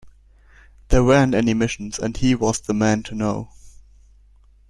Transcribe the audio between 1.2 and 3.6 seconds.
any missions, and he was the man to know.